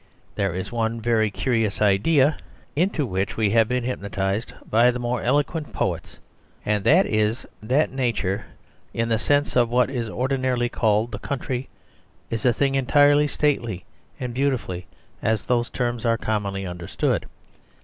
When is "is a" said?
12.31-12.51